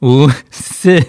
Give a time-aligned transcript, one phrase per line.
[0.00, 1.02] 五四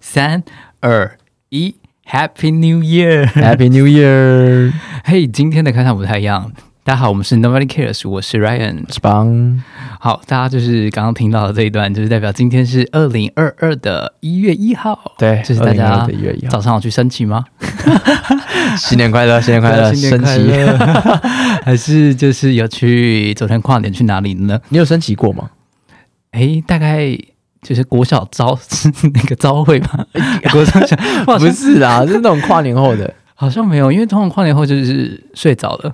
[0.00, 0.42] 三
[0.80, 1.16] 二
[1.48, 1.74] 一
[2.08, 4.72] ，Happy New Year！Happy New Year！
[5.04, 6.52] 嘿今天的开场不太一样。
[6.82, 8.92] 大家好，我们是 Nobody Cares，我是 Ryan。
[8.92, 9.62] 是邦
[9.98, 15.14] 好，大家就是刚刚听到的这一段，就是代表今天是二零二二的一月一号。
[15.16, 17.44] 对，就是大家的一月一号早，上有去升旗吗？
[18.76, 20.50] 新年快乐，新年快乐， 新年快升旗。
[20.50, 20.76] 乐！
[21.64, 24.60] 还是就是有去昨天跨年去哪里呢？
[24.68, 25.50] 你有升旗过吗？
[26.32, 27.16] 诶，大概
[27.64, 28.56] 就是国小招
[29.14, 30.06] 那个招会吧，
[30.52, 33.12] 国小 小不像是啦，是那种跨年后的。
[33.34, 35.92] 好像没有，因为通常跨年后就是睡着了。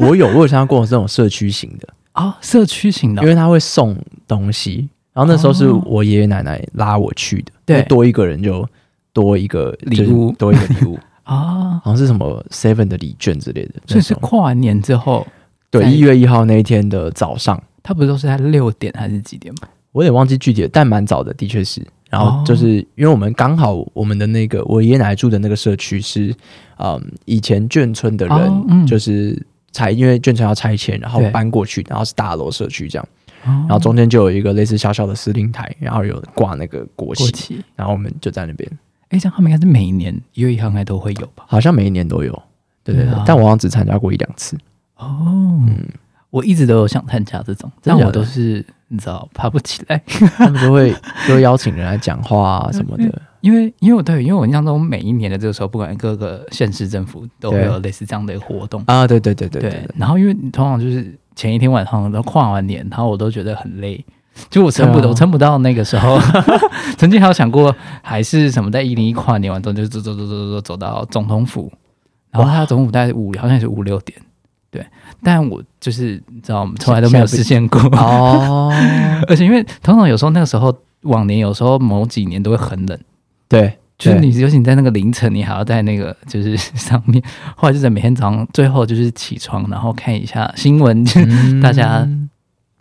[0.00, 3.22] 我有，我有参加过这种社区型的，啊、 社区型的。
[3.22, 3.96] 因为他会送
[4.26, 7.82] 东西，然后那时候是我爷爷奶奶拉我去的，对。
[7.82, 8.68] 多一个人就
[9.12, 13.74] 多一个礼物多一个礼物，啊，好像是什么 Seven 的礼券之类的。
[13.86, 15.26] 所以是跨完年之后，
[15.70, 19.68] 对，一月一号那一天的早上，他不是都是在六点还是几点吗？
[19.96, 21.80] 我也忘记具体的，但蛮早的，的确是。
[22.10, 22.44] 然后哦。
[22.46, 26.34] 就是因为我们刚好我们的那个我爷爷奶奶住的那个社区是，
[26.78, 28.86] 嗯，以前眷村的哦人嗯。
[28.86, 29.40] 就是
[29.72, 33.08] 拆，因为眷村要拆迁，然后搬过去，然后是大楼社区这样，
[33.42, 38.70] 然然后中间就有一个类似小小的司令台，然后有挂那个国旗，国旗，然后我们就在那边，
[39.08, 41.44] 哎，这样他们应该是每一年一月一号应该都会有吧？
[41.48, 42.30] 好像每一年都有，
[42.84, 43.24] 对对对，对啊。
[43.26, 44.56] 但我好像只参加过一两次，
[44.98, 45.58] 哦，
[46.36, 49.96] 我一直都有想参加这种，但我都是你知道爬不起来。
[50.36, 50.94] 他们都会
[51.26, 58.84] 都会邀请人来讲话啊什么的，因为因为我对，因为我印象中每一年的这个时候，不管各个县市政府都会有类似这样的活动。
[58.86, 64.04] 啊，对对对对对对，然后因为你通常就是前一天晚上都跨完年，然后我都觉得很累，
[64.50, 66.18] 就我撑不对啊我撑不到那个时候。
[66.98, 71.72] 曾经还有想过，还是什么在一零一跨年完之后就走走走走走走走到总统府，
[72.30, 74.18] 然后他总统府大概五好像也是五六点，
[74.70, 74.84] 对。
[75.22, 77.80] 但我就是你知道，从来都没有实现过。
[77.98, 78.72] 哦，
[79.28, 82.98] 而且因为通常有时候那个时候往年有时候某几年都会很冷。
[83.48, 87.22] 对，就是你，尤其你在那个凌晨，你还要在那个就是 上面，
[87.54, 92.06] 后来就是每天早上最后就是起床，然后看一下新闻，就嗯大家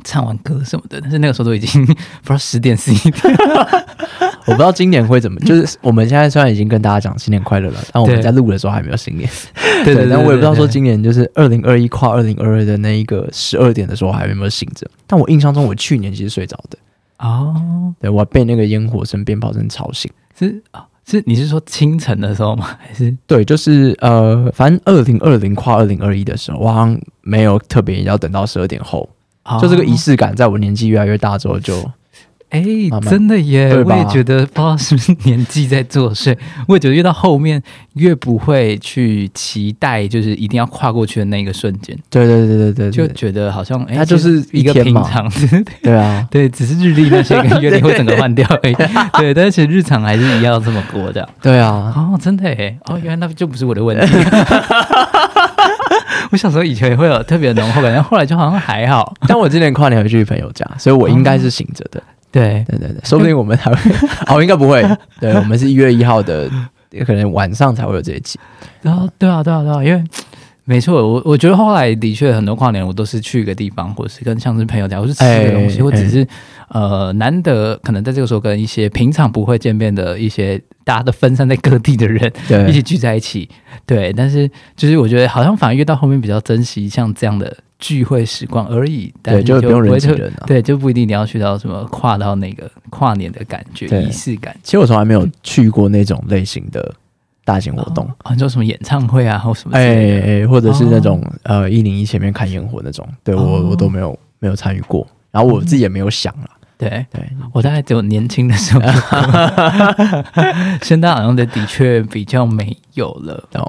[0.05, 1.01] 唱完歌什么的。
[1.01, 3.35] 但是那个时候都已经 不知道十点十一点，
[4.47, 9.29] 我不知道今年会怎么，就是我们现在虽然已经跟大家讲新年快乐了，但我们在录的时候还没有新年。
[9.83, 14.87] 对对对，但我也不知道说今年就是二零二一跨二零二二的那一个十二点的时候还有没有醒着。
[15.07, 16.77] 但我印象中我去年其实睡着的，
[17.19, 20.09] 哦，对我被那个烟火声、鞭炮声吵醒。
[20.37, 22.67] 是啊，是你是说清晨的时候吗？
[22.79, 29.07] 还是对，就是呃，反正二零二零跨二零二一的时候，我好像没有特别要等到十二点后，
[29.61, 31.79] 就这个仪哦式感，在我年纪越来越大之后就，
[32.49, 32.63] 哎、
[33.09, 33.75] 真的耶！
[33.83, 36.37] 我也觉得，不知道是不是年纪在作祟。
[36.67, 37.61] 我也觉得越到后面
[37.95, 45.29] 越不会去期待，就是一定要跨过去的那个瞬间，对对对对对就，觉得好像哎，它就是一个平常，
[45.83, 48.75] 对啊，对，只是日历那些跟月历会整个换掉而已。
[49.19, 51.27] 对，但是日常还是一样这么过的。
[51.41, 52.77] 对啊，哦，真的耶！
[52.85, 54.05] 哦，原来那就不是我的问题。
[56.35, 59.13] 我小时候以前也会有特别浓厚感，觉后来就好像还好。
[59.25, 62.03] 但我今年跨年回去朋友家，所以我应该是醒着的。
[62.29, 63.91] 对，对对对，说不定我们还会，
[64.27, 64.85] 哦，应该不会。
[65.17, 66.49] 对，我们是一月一号的，
[67.07, 68.37] 可能晚上才会有这一集。
[68.81, 70.03] 然后对啊，对啊，对啊，因为
[70.65, 76.27] 没错，我我觉得后来的确很多跨年我都是去一个地方，或者是跟像是朋友家，或是吃个东西，哎或只是
[76.67, 83.49] 呃难得可能在这个时候跟一些平常不会见面的一些大家都分散在各地的人 对一起聚在一起。
[83.85, 90.45] 对，但是就是我觉得好像反而越到后面比较珍惜像这样的聚会时光而已，但对，是就不用人挤人啊。
[90.47, 94.55] 对，就不一定你要去到什么跨到那个跨年的感觉、仪式感。
[94.63, 96.93] 其实我从来没有去过那种类型的
[97.43, 100.41] 大型活动，啊， 你说什么演唱会啊，或什么之哎？
[100.41, 106.49] 哎，或者是那种呃一零一前面看烟火那种，对我哦我都没有没有参与过，然后我自己也没有想了。
[106.77, 107.21] 对，对，
[107.53, 108.81] 我大概只有年轻的时候
[110.83, 113.47] 现在好像的的确比较没有了。
[113.49, 113.65] 懂。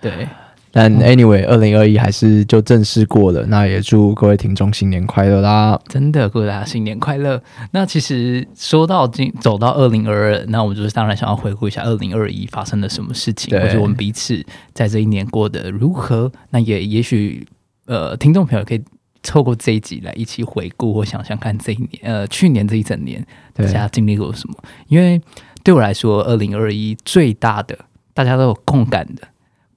[0.00, 0.28] 对，
[0.70, 5.80] 但 anyway，二零二一还是就正式过了，那也祝各位听众新年快乐啦！
[5.88, 7.40] 真的，祝大家新年快乐。
[7.70, 14.44] 那其实说到今走到二零二二，那我们就是当然想要回顾一下二零二一发生了什么事情，或者我们彼此
[14.74, 16.30] 在这一年过得如何。
[16.50, 17.46] 那也也许
[17.86, 18.82] 呃，听众朋友可以。
[19.22, 23.24] 透过这一集来一起回顾或想想看这一年，呃，去年这一整年
[23.54, 24.56] 大家经历过什么？
[24.88, 25.20] 因为
[25.62, 27.78] 对我来说，二零二一最大的
[28.12, 29.28] 大家都有共感的，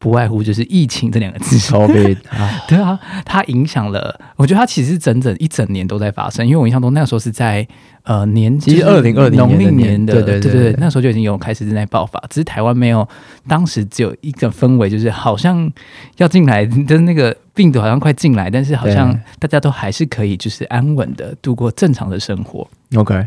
[0.05, 1.57] 不外乎就是疫情这两个字。
[2.67, 7.67] 对啊，它影响了，我觉得它其实整整一整年都在发生，因为我印象中那个时候是在
[8.03, 13.07] 呃年，其实就是2020农历年的对对对那时候就已经有开始正在爆发，只是台湾没有，
[13.47, 15.71] 当时只有一个氛围，就是好像
[16.17, 22.67] 要进来，就是那个病毒好像快进来，但是好像大家都还是可以就是安稳的度过正常的生活。
[22.95, 23.25] OK，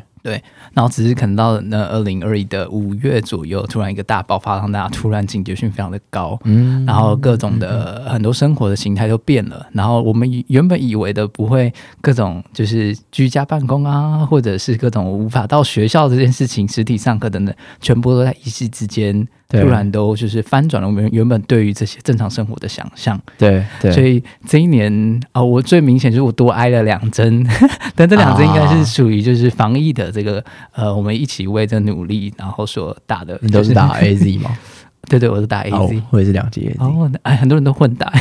[0.73, 23.19] 然后只是可能到那二零二一的五月左右，突然一个大爆发，让大家突然警觉性非常的高，嗯然后各种的很多生活的形态都变了，然后我们原本以为的不会各种就是居家办公啊，或者是各种无法到学校这件事情，实体上课等等，全部都在一夕之间对突然都就是翻转了我们原本对于这些正常生活的想象。
[23.39, 27.47] 对对，所以这一年啊、我最明显就是我多挨了两针，
[27.97, 34.51] 但这两针应该是属于就是防疫的这个呃，我们一起为这努力，然后所打的，你都是打 A Z 吗？
[35.09, 36.03] 对对，我是打 A 哦 Z。
[36.11, 36.85] 我也是两剂 A Z。
[36.85, 38.13] 哦，哎，很多人都混打，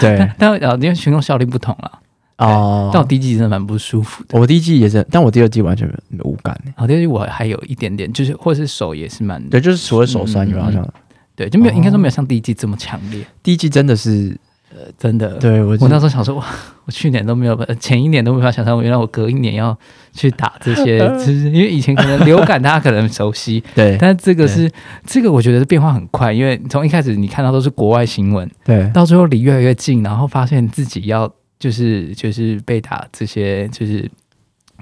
[0.00, 1.98] 对 但但呃，因为群众效率不同了。
[2.40, 4.38] 哦，但我第一季真的蛮不舒服的。
[4.38, 6.68] 我第一季也是，但我第二季完全没有无感欸。
[6.68, 10.88] 然后第二季我还有一点点，就是或者是手也是蛮对，就是除了手酸以外，嗯好像
[11.36, 13.24] 对，就没有、哦应该说没有像第一季这么强烈。
[13.42, 14.36] 第一季真的是，
[14.72, 16.44] 呃真的，对我我那时候想说，哇，
[16.84, 19.76] 我去年都没有，呃前一年都没法想象，原来我隔一年要
[20.12, 24.70] 去打这些， 就是因为以前可能流感大家可能熟悉， 对但这个是
[25.06, 34.10] 这个，我觉得变化很快，因为从一开始你看到都是国外新闻，对到最后离越来越近，然后发现自己要就是就是被打这些就是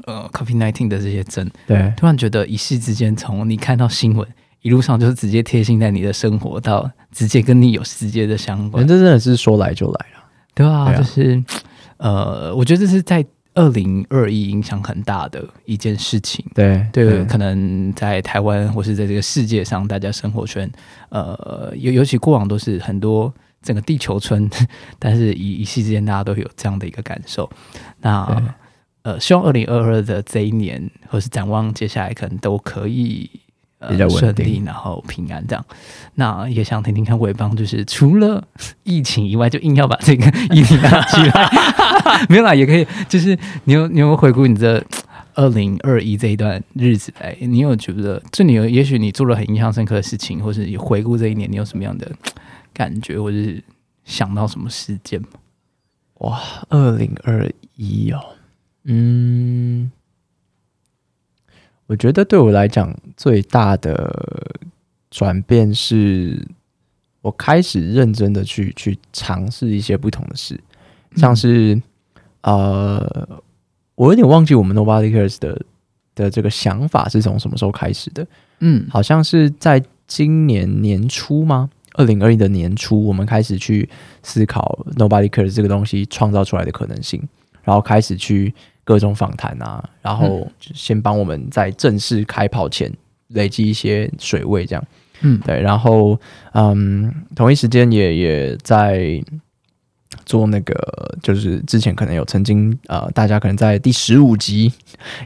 [0.04, 1.92] 呃 COVID nineteen 的这些针，对。
[1.96, 4.26] 突然觉得一夕之间，从你看到新闻
[4.62, 10.25] 一路上就是直接贴心在你的生活，到直接跟你有直接的相关，这真的是说来就来了。
[10.54, 10.98] 对啊，对啊。
[10.98, 11.44] 就是
[11.98, 16.44] 呃，我觉得这是在二零二一影响很大的一件事情。
[16.54, 20.70] 对对，可能在台湾或是在这个世界上，大家生活圈，
[21.08, 24.49] 呃，尤尤其过往都是很多整个地球村，
[24.99, 27.49] 但是一一夕之间，大家都会有这样的一个感受。
[28.00, 28.43] 那
[29.02, 33.31] 呃，希望二零二二的这一年，或是展望接下来，可能都可以。
[33.81, 35.64] 呃顺利，然后平安这样。
[36.16, 38.44] 那也想听听看伟邦，就是除了
[38.82, 41.49] 疫情以外，就硬要把这个议题拿起来，
[42.28, 42.84] 没有啦，也可以。
[43.08, 44.84] 就是你有你有没有回顾你这
[45.34, 52.11] 二零二一这一段日子来，你有觉得，就你有也许你做了很印象深刻的事情，或是你回顾这一年，你有什么样的
[52.78, 53.60] 感觉，或者是
[54.04, 55.28] 想到什么事件吗？
[56.19, 58.20] 哇，二零二一哦，
[58.84, 59.90] 嗯，
[61.86, 64.56] 我觉得对我来讲最大的
[65.10, 66.46] 转变是，
[67.20, 70.60] 我开始认真的去去尝试一些不同的事，
[71.16, 71.82] 像是、
[72.42, 73.42] 呃，
[73.96, 75.60] 我有点忘记我们 Nobody Cares 的
[76.14, 78.25] 的这个想法是从什么时候开始的，
[78.60, 78.86] 嗯。
[78.88, 81.69] 好像是在今年年初吗？
[81.98, 83.88] 二零二一的年初，我们开始去
[84.22, 87.20] 思考 Nobody Cares 这个东西创造出来的可能性，
[87.64, 88.54] 然后开始去
[88.84, 92.90] 各种访谈啊，然后先帮我们在正式开跑前
[93.28, 94.84] 累积一些水位，这样。
[95.22, 95.40] 嗯。
[95.44, 96.18] 对，然后
[96.52, 99.20] 嗯，同一时间也也在
[100.28, 100.75] 做那个，
[101.22, 104.70] 就是之前可能有曾经呃，大家可能在第十五集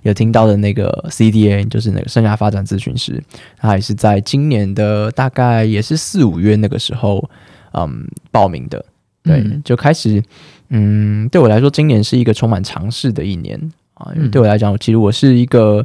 [0.04, 3.20] 有听到的那个 CDA，就是那个生涯发展咨询师，
[3.58, 7.28] 他也是在今年的大概也是四五月那个时候，
[7.72, 8.84] 嗯，报名的。
[9.24, 10.22] 对，嗯就开始，
[10.68, 13.58] 嗯，对我来说，今年是一个充满尝试的一年
[13.94, 14.12] 啊。
[14.14, 15.84] 因为嗯对我来讲，其实我是一个，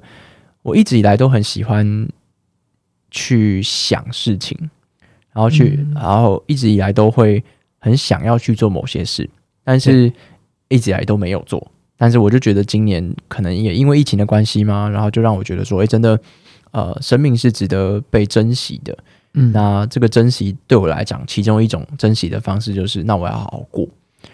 [0.62, 2.08] 我一直以来都很喜欢
[3.10, 4.58] 去想事情，
[5.34, 7.44] 然后去，嗯然后一直以来都会
[7.88, 9.30] 很想要去做某些事，
[9.64, 10.12] 但是
[10.68, 11.66] 一直以来都没有做。
[11.96, 16.20] 但是我就觉得今年可能也因为疫情的关系嘛，然后就让我觉得说，哎、真的，
[16.72, 18.98] 呃，生命是值得被珍惜的。
[19.36, 23.88] 嗯那这个珍惜对我来讲，其中一种珍惜的方式就是，那我要好好过。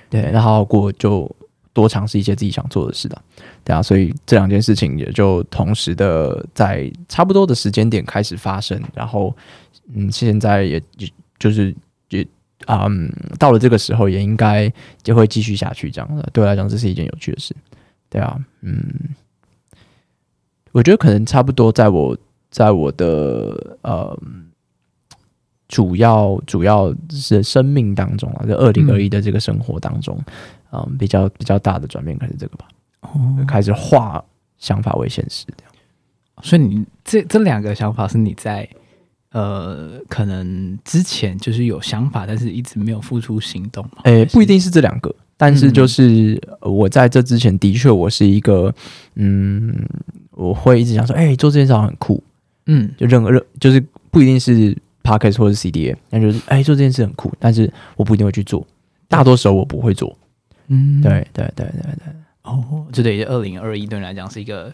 [0.10, 1.30] 对，那好好过就
[1.74, 3.22] 多尝试一些自己想做的事了。
[3.64, 9.34] 对啊，所以这两件事情也就同时的在差不多的时间点开始发生，然后
[9.94, 11.74] 嗯，现在也也就是
[12.68, 16.28] 嗯，到了这个时候也应该就会继续下去，这样的。
[16.34, 17.56] 对我来讲，这是一件有趣的事。
[18.10, 18.84] 对啊，嗯，
[20.72, 22.18] 我觉得可能差不多在我
[22.50, 24.20] 在我的呃。
[25.70, 30.20] 主要主要是生命当中啊，在二零二一的这个生活当中，
[30.72, 32.68] 嗯，比较比较大的转变，可能是这个吧。
[33.02, 34.24] 哦，开始化
[34.60, 35.74] 想法为现实，这样。
[36.44, 38.70] 所以你这这两个想法是你在
[39.34, 44.02] 呃，可能之前就是有想法，但是一直没有付出行动吗？
[44.04, 48.74] 诶、不一定是这两个，但是就是呃我在这之前的确我是一个，
[49.16, 49.76] 嗯，
[50.32, 52.24] 我会一直想说，哎、做这件事好像很酷，
[52.68, 52.90] 嗯。
[52.96, 58.66] 就任何任就是不一定是 podcast 或者是 CDA，那就是哎、做这件事很酷，但是我不一定会去做，
[59.08, 60.16] 大多时候我不会做。
[60.68, 61.28] 嗯，对。
[61.34, 62.14] 对对对对，
[62.44, 64.72] 哦，这对二零二一对你来讲是一个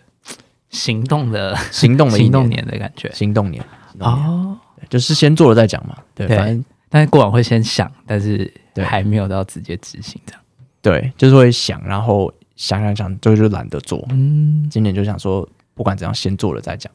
[0.70, 3.10] 行动的行动的一行动年的感觉。
[3.14, 3.64] 行动年
[4.00, 4.58] 哦。
[4.90, 5.96] 就是先做了再讲嘛。
[6.16, 10.42] 对，对反正但是过往会先想，但是对还没有到直接执行这样。
[10.82, 14.06] 对，就是会想，然后想想想，最后就懒得做。
[14.10, 16.92] 嗯，今年就想说，不管怎样先做了再讲。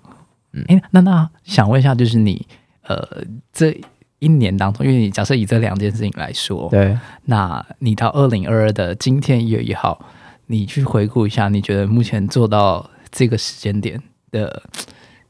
[0.53, 2.47] 嗯哎、那那想问一下，就是你
[2.83, 3.07] 呃
[3.53, 3.79] 这
[4.21, 10.03] 一年当中，因为你假设以这两件事情来说，对，那你到二零二二的今天一月一号，
[10.47, 14.63] 你去回顾一下，你觉得目前做到这个时间点的，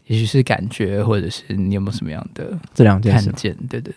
[0.06, 3.56] 也许是感觉，或者是你有没有什么样的这两件事，看见？
[3.68, 3.94] 对对，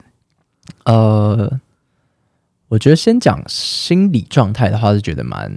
[0.85, 1.59] 呃，
[2.67, 5.51] 我觉得先讲心理状态的话，是觉得蛮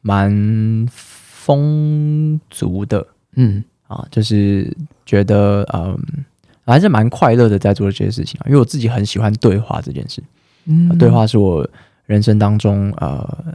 [0.00, 3.06] 蛮丰足的。
[3.34, 3.62] 嗯。
[3.88, 5.96] 啊，就是觉得嗯，
[6.64, 10.20] 还是蛮快乐的在做这些事情啊，因为我自己很喜欢对话这件事。
[10.64, 10.98] 嗯。
[10.98, 11.64] 对话是我
[12.06, 13.54] 人生当中呃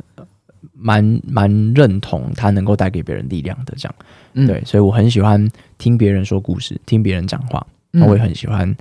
[0.81, 3.95] 蛮蛮认同他能够带给别人力量的，这样、
[4.33, 4.47] 嗯。
[4.47, 5.47] 对，所以我很喜欢
[5.77, 7.65] 听别人说故事，听别人讲话，
[8.05, 8.75] 我也很喜欢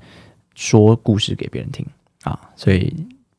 [0.55, 1.87] 说故事给别人听
[2.23, 2.93] 啊，所以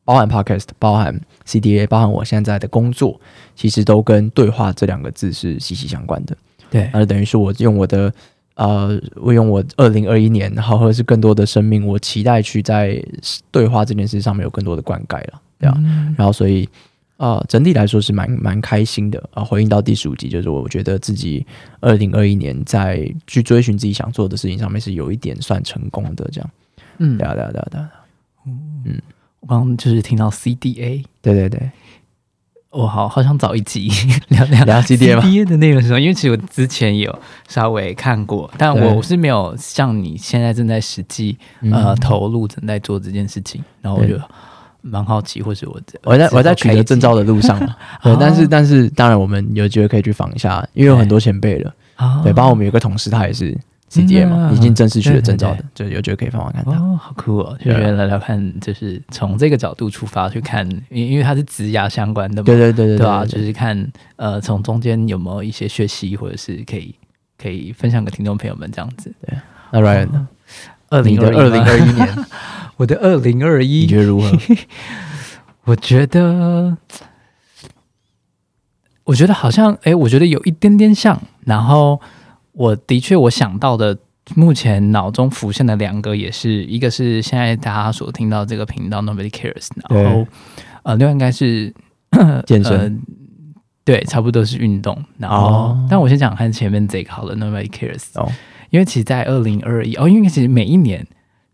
[0.04, 3.20] 包含 podcast，包含 CDA，包含我现在的工作，
[3.54, 6.36] 其实都跟对话这两个字是息息相关的。
[6.70, 6.88] 对。
[6.92, 8.12] 那就等于是我用我的
[8.54, 13.02] 呃，我用我二零二一年，然后或者是更多的生命，我期待去在
[13.50, 15.74] 对话这件事上面有更多的灌溉了，对啊。
[15.78, 16.14] 嗯。
[16.18, 16.68] 然后所以
[17.22, 21.46] 呃，整体来说是蛮蛮开心的啊、回应到第十五集，就是我觉得自己
[21.78, 26.50] 二零二一年在去追寻自己想做的事情上面是有一点算成功的，这样。
[26.98, 27.16] 嗯。
[27.16, 27.90] 对啊，对啊，对啊，对啊，
[29.38, 31.70] 我刚刚就是听到 CDA，对对对，
[32.70, 33.88] 我好好想找一集。
[34.30, 36.00] 聊聊聊 CDA 的内容是什么？
[36.00, 37.16] 因为其实我之前有
[37.48, 38.84] 稍微看过，但对。
[38.92, 41.38] 我是没有像你现在正在实际
[41.70, 44.18] 呃嗯投入正在做这件事情，然后我就
[44.82, 48.16] 蛮好奇，或是我我在我在取得证照的路上嘛， 对，哦。
[48.20, 53.56] 但是但是当然我们有机会可以去访一下，因为有很多前辈了，啊对，包括我们有个同事他也是
[53.90, 54.56] CDA 嘛，嗯。
[54.56, 56.72] 已经正式取得证照的，就有机会可以访访看他。
[56.72, 57.56] 哦，好酷哦！
[57.64, 66.94] 就觉得聊聊看，就是从这个角度出发去看，因因为它是职涯相关的嘛，对对对对对啊，就是看呃，从中间有没有一些学习，或者是可以
[67.40, 69.12] 可以分享给听众朋友们这样子。
[69.26, 69.38] 对。
[69.70, 70.28] 那 Ryan 呢？
[70.90, 72.06] 二零二零二，一年，
[72.82, 74.28] 我的二零二一你，觉得如何？
[75.64, 76.76] 我觉得，
[79.04, 81.20] 我觉得好像，哎，我觉得有一点点像。
[81.44, 82.00] 然后，
[82.50, 83.96] 我的确我想到的，
[84.34, 90.26] 目前脑中浮现的两个，也是一个是现在大家所听到这个频道 Nobody Cares，然后
[90.82, 91.72] 呃，另外应该是
[92.46, 92.90] 健身呃
[93.84, 95.00] 对，差不多是运动。
[95.18, 98.06] 然后，哦但我先讲看前面这个好了，Nobody Cares。
[98.14, 98.28] 哦，
[98.70, 101.06] 因为其实，在二零二一哦，因为其实每一年，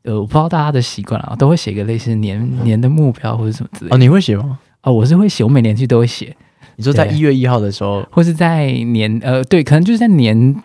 [0.09, 3.95] 呃，我不知道大家的习惯啊，都会写一个类似年年的目标或者什么之类的。
[3.95, 4.59] 哦，你会写吗？
[4.83, 6.35] 哦，我是会写，我每年去都会写，
[6.77, 10.63] 你说在一月一号的时候，或是在年呃，对，可能就是在年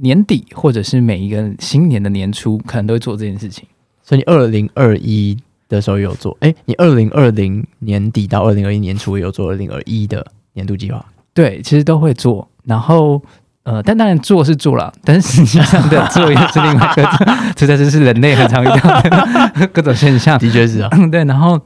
[0.00, 3.64] 年底，或者是每一个新年的年初，可能都会做这件事情。
[4.02, 5.38] 所以你二零二一
[5.68, 11.06] 的时候有做，哎，你二零二零年底到二零二一年初有做二零二一的年度计划。
[11.32, 13.22] 对，其实都会做，然后。
[13.68, 17.06] 呃，但当然做是做了，但是实际上的做又是另外一个，
[17.54, 20.38] 这这这是人类很常遇到的各种现象。
[20.38, 21.60] 的确是啊，对，然后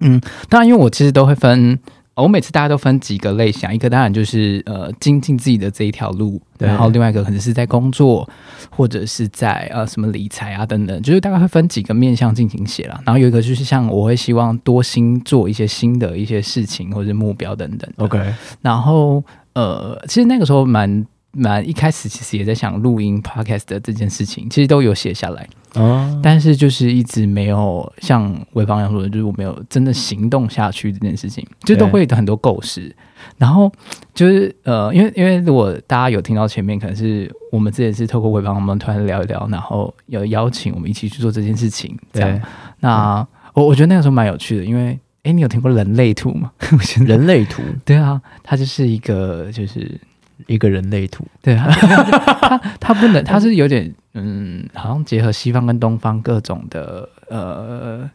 [0.00, 1.78] 嗯，当然，因为我其实都会分，
[2.16, 8.28] 我每次大家都分几个类型，一个当然就是呃精进自己的这一条路，对然后另外一个可能是在工作，
[8.68, 13.00] 或者是在呃什么理财啊等等，就是大概会分几个面向进行写了。
[13.06, 17.88] 然后有一个就是像我会希望多新做一些新的一些事情或者目标等等。
[17.98, 18.20] OK，
[18.60, 21.06] 然后呃，其实那个时候蛮。
[21.38, 32.94] 蛮一开始其实也在想录音 podcast 的这件事情，其实都有写下来，哦，但是就是一直没有像潍坊一样说的，就是我没有真的行动下去这件事情，就都会有很多构思。
[33.36, 33.70] 然后
[34.14, 41.96] 就是呃，因为因为如果大家有听到前面，可能是我们之前是透过潍坊，我们突然聊一聊，然后有邀请我们一起去做这件事情。
[42.12, 42.40] 这样，，
[42.80, 46.50] 那我我觉得那个时候蛮有趣的，因为诶，你有听过人类图吗？
[47.04, 50.00] 人类图，对啊，它就是一个就是
[50.46, 58.08] 一个人类图，对它，它它 不能，他是有点嗯，好像结合西方跟东方各种的呃，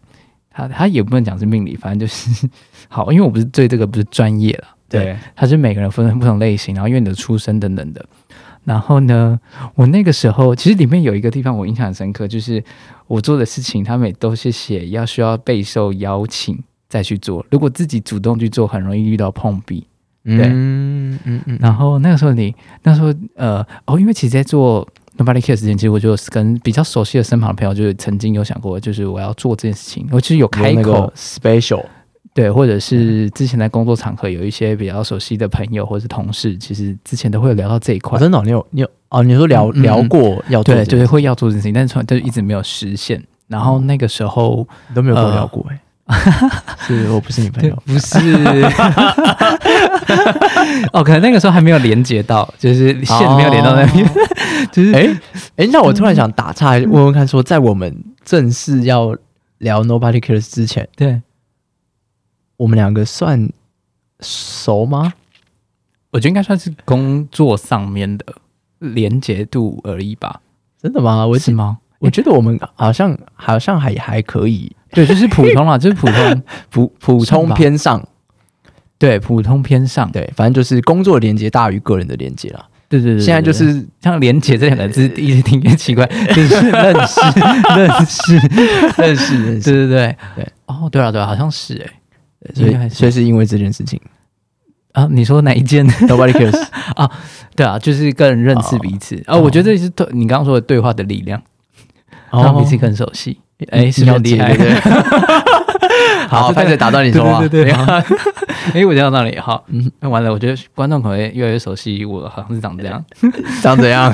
[0.50, 2.50] 他他也不能讲是命理，反正就是
[2.88, 8.06] 好，因为我不是对这个不是专业了，对，他是每个人分成不同类型，然后因为你的出身等等的。
[8.63, 9.38] 然后呢，
[9.75, 12.63] 我那个时候其实里面有一个地方我印象很深刻，就是
[13.08, 19.86] 我做的事情，他们也都是写要需要备受邀请再去做，如果自己主动去做，很容易遇到碰壁。
[20.24, 20.48] 对。
[20.48, 22.53] 嗯嗯嗯，然后那个时候你
[22.84, 24.88] 那时候呃哦，因为其实在做
[25.18, 31.86] Nobody Care 之前，其实我就跟比较熟悉的身旁的朋友，就是曾经有想过，就是我要做这件事情，我其实有开那口，个 special，
[32.34, 38.18] 对，或者是之前在工作场合有一些比较熟悉的朋友或者是同事，其实之前都会有聊到这一块。
[38.18, 43.24] 哦，，真的哦，你有你有哦，你说聊聊过要做对，就是会要做这件事情，但是从来就一直没有实现。
[43.48, 45.80] 然后那个时候，你都没有跟我呃聊过哎，
[46.86, 48.19] 是我不是你朋，友，不是。
[50.91, 54.05] 哦，可能那个时候还没有连接到，就是线没有连到那边，
[54.72, 55.07] 就是哎
[55.55, 59.15] 哎，那我突然想打岔问问看，说在我们正式要
[59.60, 61.22] 聊 Nobody Cares 之前，对，
[62.57, 63.50] 我们两个算
[64.19, 65.13] 熟吗？
[66.12, 68.25] 我觉得应该算是工作上面的
[68.79, 70.41] 连接度而已吧，
[70.81, 71.25] 真的吗？
[71.25, 71.77] 我是吗？
[72.00, 78.06] 我觉得我们好像好像还还可以，对，就是普通啦， 就是普通，普普通偏上，
[78.98, 82.66] 对，普通偏上，对，反正就是工作连接大于个人的连接啦。
[82.90, 87.22] 对对对，现在就是像“连结”这两个字，一直听越奇怪， 就是认识、
[87.76, 88.38] 认识，
[89.02, 90.18] 认识认识，对对对。
[90.36, 90.48] 对。
[90.68, 94.00] 哦，对了对了，好像是哎、所以所以是因为这件事情。
[94.92, 96.64] 啊，你说哪一件？，Nobody Cares，
[96.96, 97.10] 啊
[97.56, 99.16] 对啊，就是更认识彼此。
[99.26, 101.42] 啊、哦我觉得这是对你刚刚说的对话的力量，
[102.30, 102.44] 哦。
[102.44, 103.40] 让彼此更熟悉。
[103.69, 104.51] 哎，是很厉害？
[104.55, 105.03] 接对不对
[106.27, 107.74] 好，这个开始打断你对说话，对对对。
[107.74, 107.83] 好
[108.74, 109.38] 哎，我讲到哪里？
[109.38, 113.03] 好，嗯那完了，我觉得观众可能会越来越熟悉我，好像是长这样。
[113.62, 114.12] 长怎样？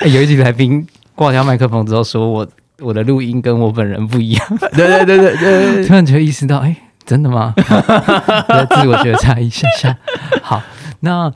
[0.00, 2.46] 哎有一集来宾挂掉麦克风之后，说我
[2.80, 4.46] 我的录音跟我本人不一样。
[4.72, 7.54] 对对对对对对，突然就意识到，哎、真的吗？
[8.48, 9.96] 要自我觉察一下下。
[10.42, 10.62] 好，
[11.00, 11.32] 那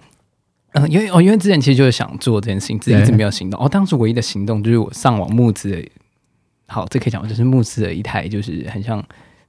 [0.72, 3.62] 嗯、因为哦，因为之前其实就是想做这件事情，只是一直对没有行动。
[3.62, 5.76] 哦，当时唯一的行动就是我上网募资的，
[6.72, 9.04] 好，这可以讲，就是募资的一台，就是很像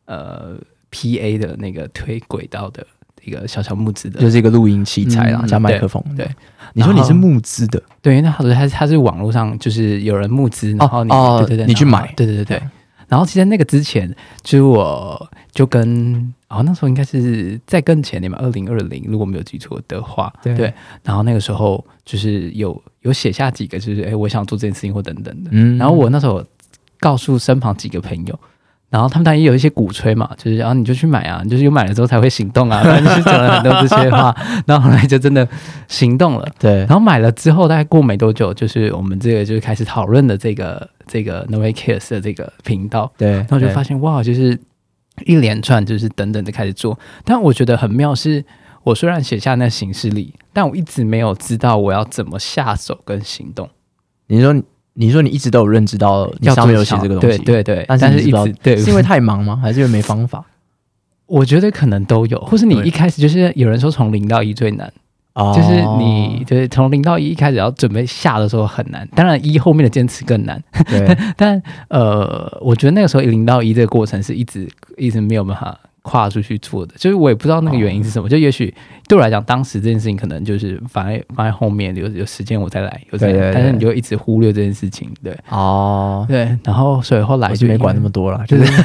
[0.06, 0.58] 呃
[0.92, 2.86] PA 的那个推轨道的
[3.24, 4.20] 一个小小募资的。
[4.20, 6.04] 就是一个录音器材啦，嗯加麦克风。
[6.18, 6.30] 对，
[6.74, 12.62] 你说你是募资的，对，因为它好像它它是网络上就是有人募资，然后你、哦对对对，你去买对对对对。
[13.08, 14.10] 然后其实那个之前，
[14.42, 25.50] 就是我就跟哦那时候应该是在更前年吧，二零二零，如果没有记错的话，对然后那个时候就是有有写下几个，就是哎我想做这件事情或等等的。
[25.54, 26.44] 嗯然后我那时候
[27.04, 28.40] 告诉身旁几个朋友。
[28.90, 34.36] 然后他们当然也有一些鼓吹嘛，就是然后你就去买啊，你就是有买了之后才会行动啊，反正就是讲了很多这些话，
[34.68, 35.48] 然后后来就真的
[35.88, 36.48] 行动了。
[36.60, 44.56] 对然后买了之后，大概过没多久，就是我们这个就是开始讨论的这个这个 No Way Cares 的这个频道，对，然后就发现哇，就是
[45.26, 47.00] 一连串就是等等的开始做。
[47.26, 48.46] 但我觉得很妙是，
[48.84, 53.68] 我虽然写下那行事历，但我一直没有知道我要怎么下手跟行动。
[54.28, 54.54] 你说
[54.94, 59.56] 你说你一直都有认知到你要上面有写这个东西，对对对，但但是一直对，是因为太忙吗？
[59.62, 60.44] 还是因为没方法？
[61.26, 64.92] 我觉得可能都有，或是你一开始就是有人说从零到一最难。
[65.34, 70.62] 哦就是你对从零到一一开始要准备下的时候很难，当然一后面的坚持更难。
[70.86, 78.30] 对 但呃，我觉得那个时候零到一这个过程是一直一直没有办法跨出去做的，就是我也不知道那个原因是什么。
[78.30, 78.72] 就也许
[79.08, 86.56] 对我来讲，当时这件事情可能就是放在放在后面，有有时间我再来，但是你就一直忽略这件事情，对哦，对。
[86.64, 88.84] 然后所以后来就没管那么多了，就 就是是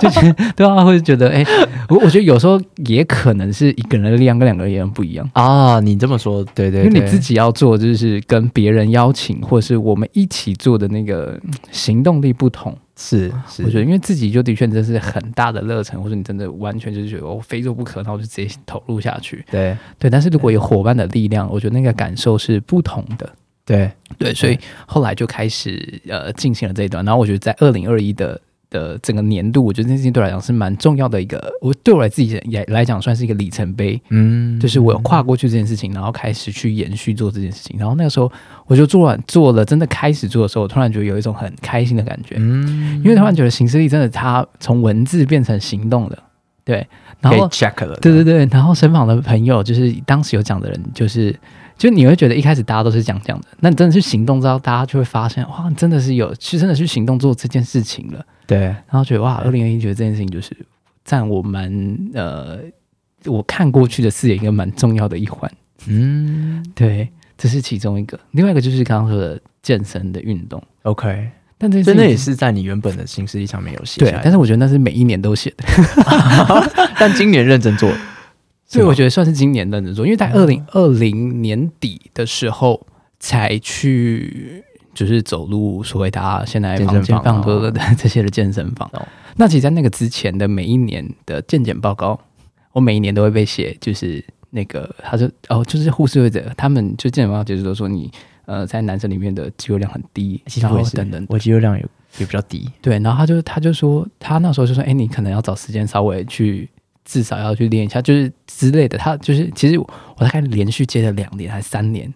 [0.00, 1.44] 就是对啊，会觉得哎、
[1.88, 5.28] 我我觉得有时候也可能是一个人的力量跟两个人力量不一样。
[5.34, 12.76] 啊，你这么说，对对，对因为你自己要做，就是跟别人邀请，或者是我们一起做的那个嗯行动力不同。
[12.96, 19.44] 是是，我觉得，因为自己就的确真是很大的热忱，或者你真的完全就是觉得我非做不可，然后就直接投入下去。
[19.50, 23.30] 对对，但是如果有伙伴的力量，我觉得那个感受是不同的。
[23.64, 27.04] 对对，所以后来就开始呃进行了这一段。
[27.04, 28.40] 然后我觉得在二零二一的
[28.72, 34.00] 的整个年度，我觉得这件事情对我来讲是蛮重要的一个，我对我来自己也来讲算是一个里程碑。
[34.08, 38.32] 嗯，就是我有跨过去这件事情，然后开始去延续做这件事情，然后那个时候
[38.66, 46.18] 我就做完做了，真的开始做的时候，我突然觉得有一种很开心的感觉，嗯，因为突然觉得形式力真的它从文字变成行动了，
[46.64, 46.86] 对，
[47.20, 51.38] 然后 check 了，对对对，然后身旁的朋友就是当时有讲的人，就是
[51.76, 60.56] 就你会觉得一开始大家都是讲讲的，那你真的去行动之后，大家就会发现哇，你真的是有去真的去行动做这件事情了，对然后觉得哇，二零二一觉得这件事情就是
[61.04, 61.72] 占我蛮
[62.14, 62.58] 呃
[63.24, 65.50] 我看过去的视野一个蛮重要的一环。
[65.86, 68.18] 嗯对，这是其中一个。
[68.32, 75.64] 另外一个就是刚刚说的健身的运动，，OK，但这真的也是在你原本的新事历上面有写对但是我觉得那是每一年都写的
[76.98, 77.92] 但今年认真做，
[78.66, 82.86] 所以我觉得算是今年认真做，因为在二零二零年底的时候
[83.18, 84.64] 才去。
[84.94, 88.88] 就是走路所谓大家现在健身房多的这些的健身房。
[88.92, 89.06] 哦。
[89.36, 92.20] 那其实，在那个之前的每一年的健检报告，
[92.72, 98.10] 我每一年都会被写，就是那个他说哦，就是护士会者，他们就健检报告就是都说你
[98.44, 101.86] 呃在男生里面的肌肉量很低，然其实我也是等等我肌肉量也
[102.18, 106.68] 也比较低，对，然后他就他就说，他那时候就说，哎，你可能要找时间稍微去，
[107.06, 108.98] 至少要去练一下，就是之类的。
[108.98, 112.12] 他就是其实我大概连续接了两年还是三年，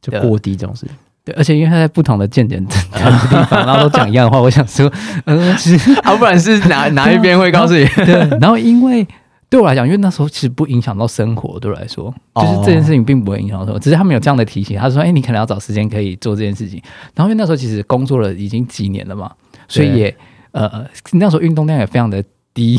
[0.00, 0.86] 就过低这种事，
[1.24, 4.90] 对，而且因为他在不同的健检 的地方，然后都讲一样的话，我想说，
[5.26, 7.84] 嗯，其实， 啊，不然是哪哪一边会告诉你？
[8.04, 9.06] 对，然后因为
[9.48, 16.80] 对我来讲，因为那时候其实不影响到生活，对我来说，就是这件事情并不会影响到生活，只是他们有这样的提醒，他说，哎，你可能要找时间可以做这件事情。
[17.14, 19.30] 然后因为那时候其实工作了已经几年了嘛，
[19.68, 20.16] 所以也
[20.52, 22.22] 呃那时候运动量也非常的
[22.54, 22.78] 低，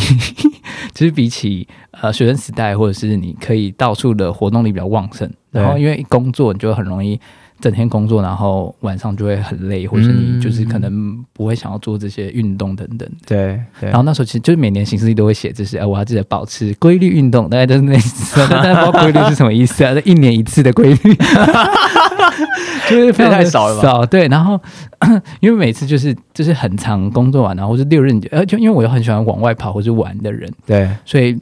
[0.93, 7.19] 其 实比起呃学生时代或者是你可以到处的活动力比较旺盛，然后因为工作你就很容易。
[7.61, 13.07] 整天工作，然后晚上就会很累，或者你就是可能不会想要做这些运动等等。
[13.25, 18.41] 对，然后那时候其实就是每年行事历都会写，就是哎，我要记得保持规律运动，大概都是那思。
[18.49, 19.93] 但不知道规律是什么意思啊？
[19.93, 21.15] 这一年一次的规律，
[22.89, 23.81] 就是非常太少了。
[23.81, 24.59] 少对，然后
[25.39, 31.37] 因为每次就是就是很长工作完，然后是六日，呃，就因为我又很喜欢往外跑或者玩的人，对，所以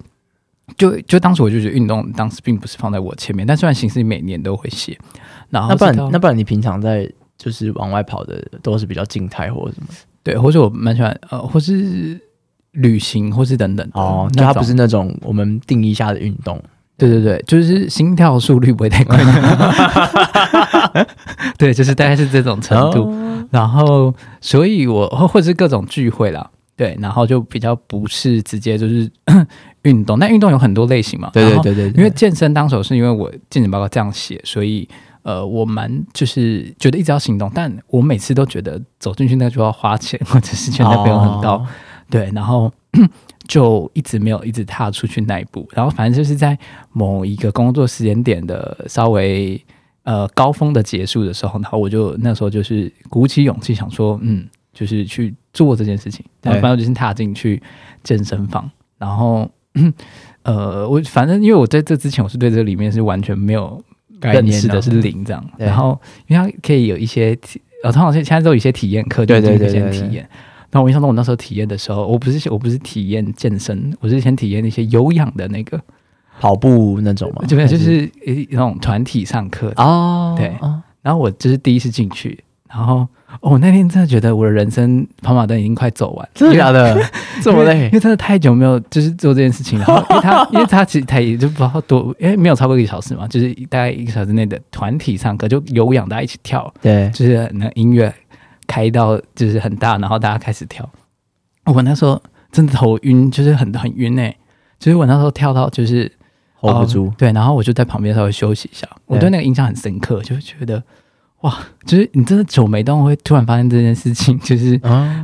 [0.78, 4.98] 就就当时我就觉得运动当时并不是放在我前面，但虽然行事历每年都会写。
[5.52, 9.88] 那不然那不然你平常在就是往外跑的都是比较静态或者什么？
[10.22, 12.20] 对，或者我蛮喜欢呃，或是
[12.72, 14.30] 旅行，或是等等哦。
[14.36, 16.62] 那它不是那种我们定义下的运动。
[16.98, 19.18] 对对对，就是心跳速率不会太快。
[21.58, 23.10] 对，就是大概是这种程度。
[23.50, 29.10] 然后，所以我或者是各种聚会啦，对，然后就比较不是直接就是
[29.84, 30.20] 运动。
[30.20, 31.30] 但运动有很多类型嘛。
[31.32, 34.88] 对对对对，因为健身当手是因为我健身报告这样写，所以。
[35.22, 41.66] 呃，我蛮就是觉得一直要行动，但我每次都觉得走进去那就要花钱，或者是觉得费用很高，
[42.10, 42.72] 对，然后
[43.48, 45.68] 就一直没有一直踏出去那一步。
[45.74, 46.58] 然后反正就是在
[46.94, 49.62] 某一个工作时间点的稍微
[50.04, 56.26] 呃高峰的结束的时候，然后我就那时候就是鼓起勇气想说，嗯，就是去做这件事情。
[56.42, 57.62] 然后反正就是踏进去
[58.04, 59.50] 健身房，然后
[60.44, 63.84] 呃，我反正因为我在这之前我是对这里面是完全没有。
[64.22, 67.38] 认识的是零这样，然后因为它可以有一些，
[67.84, 70.28] 呃，通常现现在都有一些体验课，就进去先体验。
[70.72, 75.82] 那我印象中，我那时候体验的时候，我不是我不是体验健身，我是先体验那些有氧的那个
[76.40, 78.10] 跑步那种嘛，就就是
[78.52, 80.54] 那种团体上课哦，对，
[81.02, 83.08] 然后我就是第一次进去，然后。
[83.42, 87.00] 我那天真的觉得我的人生跑马灯已经快走完，真的假的？
[87.44, 87.86] 这么累？
[87.86, 98.12] 因为真的太久没有就是做这件事情，然后因为他 因为他其实他也就不知道多，因为没有超过一个小时嘛，就是大概一个小时内的团体唱歌，就有氧大家一起跳，对，就是那音乐
[98.66, 100.90] 开到就是很大，然后大家开始跳。
[101.66, 102.20] 我那时候
[102.52, 104.36] 真的头晕，就是很很晕诶，
[104.80, 106.12] 就是我那时候跳到就是
[106.60, 110.84] hold 不住，对，然后我就在旁边稍微休息一下，我对那个印象很深刻，就觉得。
[111.42, 114.80] 哇，就是你真的久没动，会突然发现这件事情，就是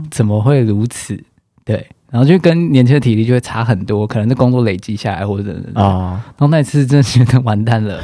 [0.09, 1.21] 怎么会如此？
[1.65, 7.99] 对，然后就跟年轻的体力就会差很多，可能是工作累积下来，或者啊，然后那一次真的觉得完蛋了，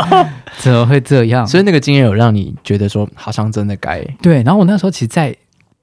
[0.58, 1.46] 怎么会这样？
[1.46, 4.42] 所以那个经验有让你觉得说，好像真的该对。
[4.42, 5.34] 然后我那时候其实，在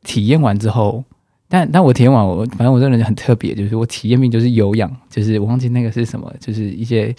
[0.04, 1.04] 体验完之后，
[1.50, 7.16] 但但我体验完，我反正我这个人很特别，就是我体验命就是有氧，就是我忘记那个是什么，就是一些。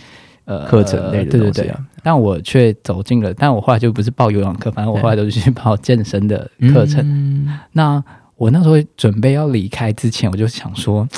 [0.46, 1.72] 呃，课程类的东西，
[2.04, 3.32] 但我却走进了。
[3.32, 7.48] 但我后来就不是报游泳课，反正我后来都是去报健身的课程。
[7.72, 8.00] 那
[8.36, 11.08] 我那时候准备要离开之前，我就想说，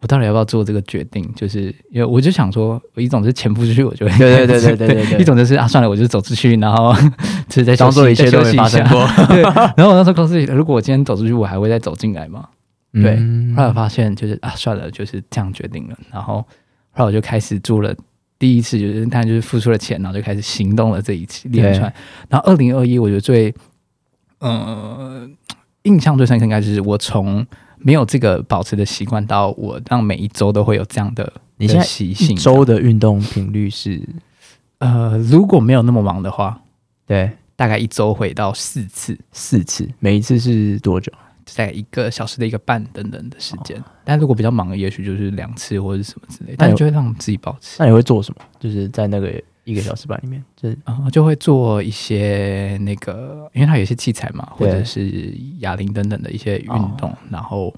[0.00, 1.26] 我到底要不要做这个决定？
[1.36, 6.92] 就是因为我就想说，一种是潜伏出去，我就会对对对对对对； 一种就是啊，算了，我就走出去，然后
[7.48, 9.06] 就是在当做一切都没发生过。
[9.28, 9.42] 对。
[9.42, 12.48] 然后我那时候告诉自己，如果我今天走出去，我还会再走进来吗？
[12.92, 13.16] 对。
[13.54, 15.96] 后来发现就是啊，算了，就是这样决定了。
[16.10, 16.36] 然后
[16.90, 17.94] 后来我就开始做了。
[18.38, 21.92] 第一次就是，他就是付出了钱，然后就开始行动了这一次连串。
[22.28, 23.52] 然后二零二一，我觉得最
[24.38, 25.28] 呃
[25.82, 27.44] 印象最深刻应该就是我从
[27.78, 32.36] 没有这个保持的习惯，到我让每一周都会有这样的你现在习性。
[32.36, 34.00] 周的运动频率是
[34.78, 36.60] 呃，如果没有那么忙的话，
[37.06, 41.12] 对，大概一周会到四次，四次，每一次是多久？
[41.54, 47.76] 在一个小时的一个半等等的时间，但如果比较忙，也许就是两次或者什么之类，但就会让自己保持。
[47.78, 48.40] 那你会做什么？
[48.60, 57.74] 就是在那个一个小时半里面，就啊，就会做一些那个，因为它有些器材嘛，或者是哑铃等等的一些运动，然后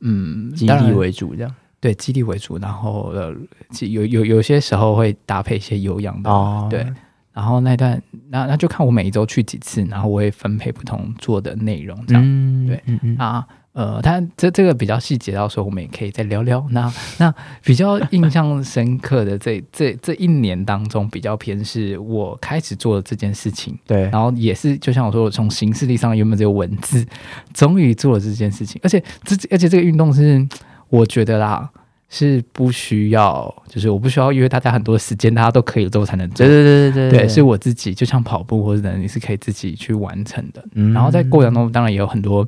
[0.00, 3.34] 嗯，激励为主这样，对，激励为主，然后呃，
[3.80, 6.86] 有有有些时候会搭配一些有氧的，对。
[7.34, 12.80] 然后那段，那那就看我每一周去几次，然后我会分配不同做的内容，这样对
[13.18, 16.64] 啊，呃，但这这个比较细节，到时候我们也可以再聊聊。
[16.70, 27.04] 那 那比较印象深刻的这这这一年当中，比较偏是我开始做的这件事情，对，然后也是就像我说，我从形式力上原本只有文字，
[27.52, 30.46] 终于做了这件事情，而且这而且这个运动是
[30.88, 31.68] 我觉得啦。
[32.08, 36.46] 是不需要，就是我不需要约大家很多时间，大家都可以之后才能做。
[36.46, 40.64] 对对对对对对，是我自己，就像跑步或者你是可以自己去完成的。
[40.74, 42.46] 嗯然后在过程中，当然也有很多，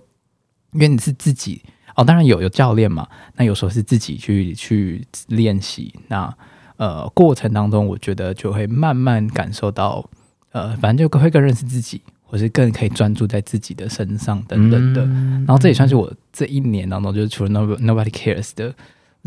[0.73, 1.62] 因为你是自己
[1.97, 5.92] 哦，当然有有教练嘛，那有时候是自己去去练习。
[6.09, 6.33] 那
[6.77, 10.09] 呃，过程当中，我觉得就会慢慢感受到，
[10.53, 15.03] 呃，反正就会更认识自己，或是更可以专注在自己的身上等等的。
[15.07, 18.75] 嗯然后这也算是我这一年当中，就是除了 Nobody Nobody Cares 的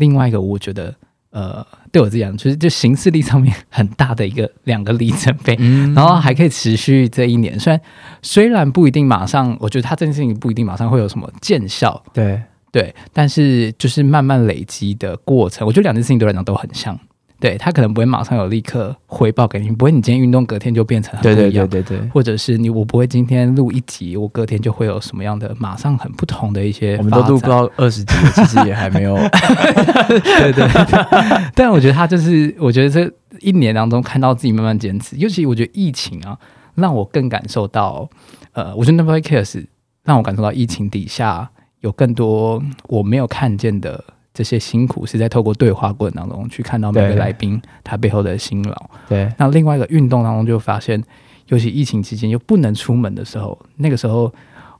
[0.00, 0.92] 另外一个，我觉得
[1.30, 5.54] 呃，对我自己讲，就是就行事力上面很大的一个两个里程碑。
[5.60, 7.80] 嗯然后还可以持续这一年，虽然
[8.20, 16.98] 虽然不一定马上，我觉得他这件事情不一定马上会有什么见效，对对，但是就是慢慢累积的过程，我觉得两件事情对我来讲都很像。
[17.40, 29.16] 对他可能不会马上有立刻回报给你，不会你今天运动隔天就变成很对对对对对，或者是你我不会今天录一集，我隔天就会有什么样的马上很不同的一些我们都录到二十集，其实也还没有。
[30.06, 36.36] 对对对，但我觉得他就是，我觉得这一年当中看到自己慢慢坚持，尤其我觉得疫情啊，
[36.74, 38.08] 让我更感受到，
[38.52, 39.64] 呃，我觉得 Nobody Cares
[40.04, 41.50] 让我感受到疫情底下
[41.80, 44.04] 有更多我没有看见的
[44.40, 48.90] 这些辛苦，是在透过对话过程当中去看到每个来宾他背后的辛劳。
[49.06, 51.02] 对那另外一个运动当中就发现，
[51.48, 54.32] 尤其疫情期间又不能出门的时候，那个时候。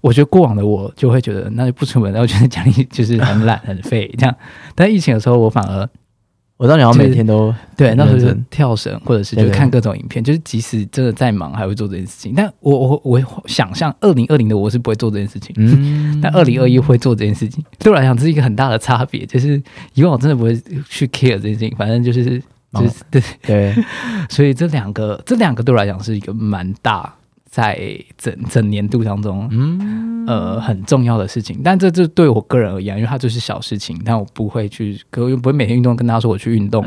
[0.02, 4.34] 我觉得过往的我就会觉得，那就不出门，然后觉得家里就是很懒很废这样。
[4.74, 5.86] 但疫情的时候，我反而
[6.60, 8.46] 我知道你要就是每天都对，那时候就认真。
[8.50, 12.34] 跳绳，或者是就看各种影片，就是即使真的再忙，还会做这件事情。
[12.36, 17.64] 但我我我会想象二零二零的我是不会做这件事情，嗯， 但二零二一会做这件事情。
[17.78, 19.62] 对我来讲，这是一个很大的差别，就是
[19.94, 20.54] 以往我真的不会
[20.86, 22.24] 去 care 这件事情，反正就是
[22.74, 23.74] 就是对，对。
[24.28, 27.10] 所以这两个这两个对我来讲是一个蛮大
[27.50, 27.78] 在
[28.16, 31.60] 整整年度当中，嗯呃，很重要的事情。
[31.64, 36.84] 但这这对我个人而言，因为它就是小事情，但我不会去，可我又不会每天运动跟大家说我去运动，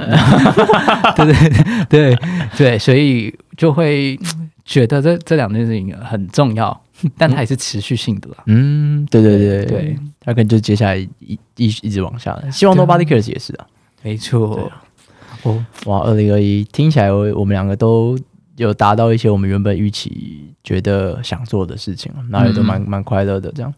[1.17, 2.17] 对对对
[2.57, 6.81] 对，所以就会嗯觉得这这两件事情很重要，
[7.17, 8.37] 但它也是持续性的啦。
[8.45, 12.49] 嗯，对对对对，他可能就接下来一一一直往下的。
[12.49, 13.65] 希望 Nobody Cares 也是啊。
[14.01, 18.17] 没错对，哦，哇，二零二一听起来我我们两个都
[18.63, 23.73] 有达到一些我们原本预期觉得想做的事情，然后也都蛮蛮、快乐的这样。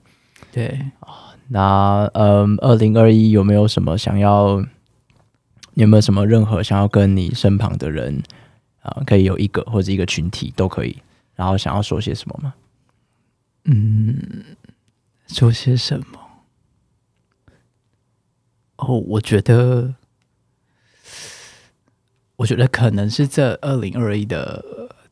[0.51, 0.79] 对，
[1.49, 4.63] 那嗯，二零二一有没有什么想要？
[5.73, 8.23] 有没有什么任何想要跟你身旁的人
[8.81, 10.95] 啊、可以有一个或者一个群体都可以，
[11.35, 12.53] 然后想要说些什么吗？
[13.65, 14.15] 嗯，
[15.27, 16.05] 说些什么？
[18.77, 19.93] 哦，我觉得，
[22.35, 24.63] 我觉得可能是这二零二一的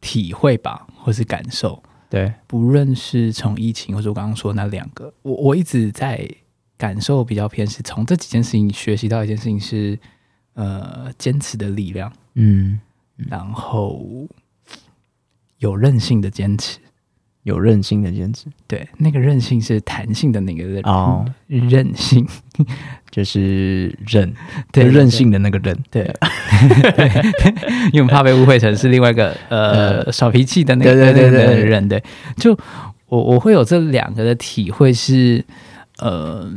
[0.02, 1.82] 体会吧，或是感受。
[2.10, 6.30] 对，不论是从疫情，或者我刚刚说那两个，我我一直在
[6.78, 9.98] 感受比较偏是从这几件事情学习到一件事情是，
[10.54, 12.80] 呃，坚持的力量，嗯，
[13.16, 14.28] 然后
[15.58, 16.78] 有韧性的坚持。
[17.44, 18.48] 有韧性的坚持。
[18.68, 22.26] 对，那个韧性是弹性的那个韧哦，韧性，
[23.12, 24.34] 就是韧，
[24.72, 25.78] 对韧性的那个韧。
[25.92, 26.04] 对，
[26.96, 27.24] 对，
[27.92, 32.04] 因为我们怕被误会成是另外一个呃小脾气的那个对对对对那个人，对，
[32.38, 32.58] 就
[33.08, 35.44] 我我会有这两个的体会是，
[36.00, 36.50] 呃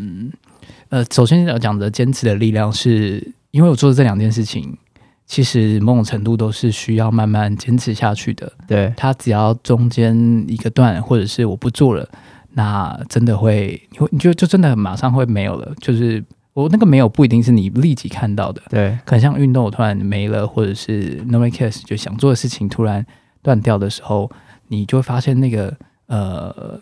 [0.88, 4.78] 呃，首先要讲的坚持的力量是，因为我做的这两件事情，
[5.26, 8.50] 其实某种程度都是需要慢慢坚持下去的。
[8.66, 12.08] 对，它只要中间一个段，或者是我不做了，
[12.52, 15.74] 那真的会，你会你就就真的马上会没有了。
[15.80, 23.04] 就是我那个没有不一定是你立即看到的，对，可能像运动我突然没了，或者是 no one cares 就想做的事情突然
[23.42, 24.30] 断掉的时候，
[24.68, 26.80] 你就会发现那个呃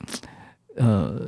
[0.77, 1.19] 呃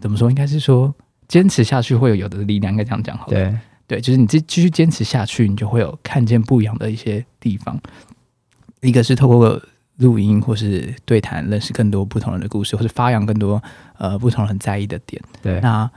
[0.00, 0.30] 怎么说？
[0.30, 0.92] 应该是说
[1.28, 3.30] 坚持下去会有有的力量，应该这样讲好了。
[3.30, 3.54] 对，
[3.90, 7.76] 对，就是你继继续坚持下去，你就会有看见不一样的一些地方。
[8.82, 9.60] 一个是透过
[9.96, 13.60] 录音或是对谈，认识更多不同人的故事，或是发扬更多
[13.98, 15.20] 呃不同人在意的点。
[15.42, 15.90] 对，那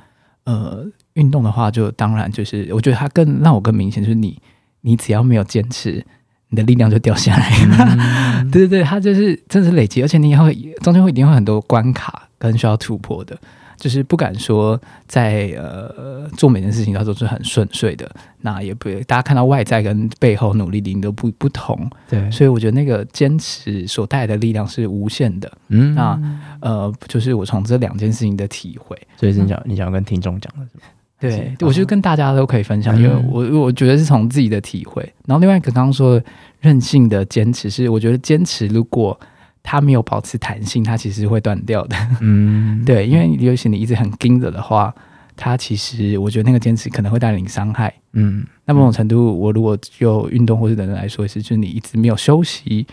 [0.45, 4.41] 呃，运动的话，就当然就是我觉得它更让我更明显，就是你
[4.81, 6.03] 你只要没有坚持，
[6.49, 8.41] 你的力量就掉下来了。
[8.41, 10.51] 嗯 对对对，它就是真的是累积，而且你也会
[10.81, 13.39] 中间会一定会很多关卡跟需要突破的。
[13.83, 21.77] 就是不敢说在呃做每件事情它都是很顺遂的，那也不大家看到外在跟背后努力的都不不同，
[22.09, 25.51] 对，所以我觉得那个坚持所带来的力量是无限的。
[25.67, 26.17] 嗯那
[26.61, 30.83] 呃，就是我从这两件事情的体会，所以你想你想要跟听众讲的是吗？
[31.19, 35.03] 对，我觉得跟大家都可以分享，嗯因为我我觉得是从自己的体会。
[35.25, 36.25] 然后另外一个刚刚说的
[36.61, 39.19] 任性的坚持，是我觉得坚持如果
[39.63, 41.95] 它没有保持弹性，它其实会断掉的。
[42.19, 44.93] 嗯， 对，因为尤其你一直很盯着的话，
[45.35, 47.91] 它其实我觉得那个坚持可能会带领伤害。
[48.11, 52.85] 嗯，那某种程度，我如果就运动或者等等来说，是就是你一直没有休息，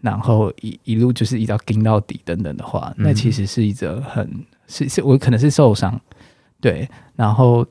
[0.00, 4.30] 然后一一路就是一直盯到底等等的话，那其实是一则很
[4.68, 6.00] 是是我可能是受伤，
[6.60, 7.66] 对，然后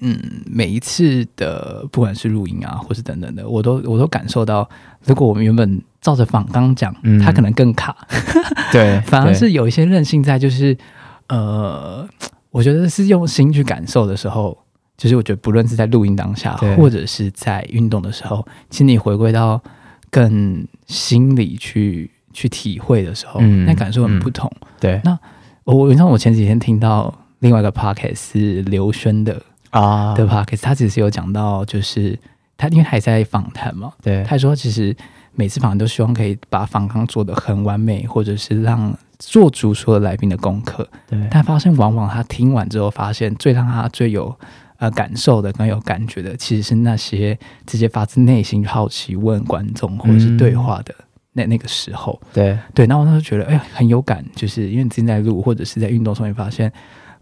[0.00, 4.68] 嗯，每一次的不管是录音啊，或是等等的，我都我都感受到，
[5.04, 7.18] 如果我们原本照着仿刚讲，嗯。
[7.20, 7.96] 它可能更卡，
[8.72, 10.76] 对， 反而是有一些韧性在，就是
[11.28, 12.06] 呃，
[12.50, 14.56] 我觉得是用心去感受的时候，
[14.96, 19.62] 就是我觉得不论是在录音当下，或者是在运动的时候，其实你回归到
[20.10, 24.50] 更心里去去体会的时候，嗯那感受很不同。
[24.78, 25.00] 对。
[25.04, 25.18] 那
[25.64, 29.40] 我你知道，我前几天听到另外一个 podcast 是刘轩的
[29.80, 30.14] 啊。
[30.14, 32.18] 的 podcast，他只是有讲到，就是
[32.56, 34.22] 他因为还在访谈嘛，对。
[34.24, 34.96] 他说其实
[35.32, 40.88] 每次访谈都希望可以把访谈做得很完美，或者是让做足所有来宾的功课。
[41.06, 41.28] 对。
[41.30, 44.34] 但发现往往他听完之后，发现最让他最有
[44.78, 50.94] 呃感受的、更有感觉的，其实是那些直接发自内心好奇问观众或者是对话的
[51.32, 52.20] 那那个时候。
[52.32, 52.56] 对。
[52.72, 56.72] 对，然后我那时候觉得，哎呀，很有感，就是因为你之前在录或者是在运动的时候，你发现，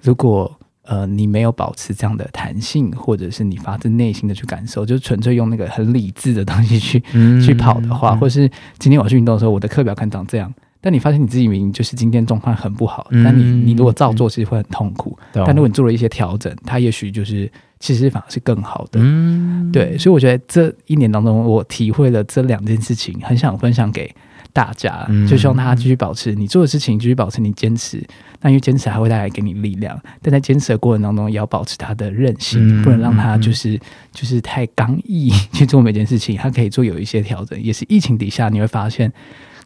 [0.02, 0.50] 如果
[0.84, 10.52] 呃你没有保持这样的弹性，或者是你发自内心的去感受，就纯粹用那个很理智的东西去、嗯去跑的话，嗯或是今天我去运动的时候，我的课表可能长这样。
[10.84, 15.16] 但你发现你自己明明就是今天状况很不好，嗯但你你如果照做，其实会很痛苦。
[15.32, 18.98] 懂但如果你做了一些调整，它也许就是其实反而是更好的。
[19.00, 24.12] 嗯对，所以我觉得这一年当中，我体会了这两件事情，很想分享给
[24.52, 28.04] 大家，嗯就希望大家继续保持你做的事情，继续保持你坚持。
[28.42, 33.80] 那因为坚持还会带来给你力量，但在坚持的过程当中，也要保持它的韧性，嗯不能让它就是
[34.12, 37.58] 就是太刚毅 去做每件事情，它可以做有一些调整。
[37.62, 39.10] 也是疫情底下，你会发现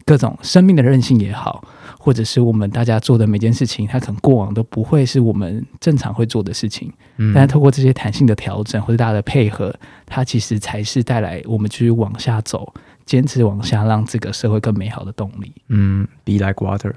[0.04, 1.66] 各种生命的韧性也好。
[1.98, 9.74] 或者是我们大家做的每件事情，它可能过往都不会是我们正常会做的事情，嗯但是透过这些弹性的调整或者大家的配合，
[10.06, 12.72] 它其实才是带来我们继续往下走、
[13.04, 15.52] 坚持往下，让这个社会更美好的动力。
[15.66, 16.92] 嗯，be like water，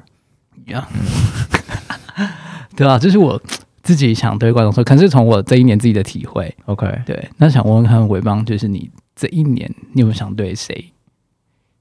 [0.67, 0.87] 呀、
[2.79, 3.41] 对啊，这是我
[3.83, 6.55] 自己想对观众说，可能是从我这一年自己的体会。
[6.63, 10.93] OK，对，那想问问看伟邦，就是你这一年，你有没有想对谁？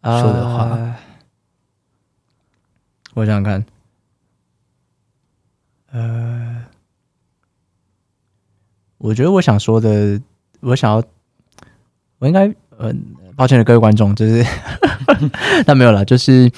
[0.03, 0.97] 说的话呃
[3.15, 3.65] 我想想看，
[5.93, 6.65] 呃，
[8.99, 10.21] 我觉得我想说的，
[10.61, 11.05] 我想要，
[12.19, 12.93] 我应该，呃，
[13.37, 14.45] 抱歉的各位观众，就是，
[15.65, 16.51] 那没有了，就是，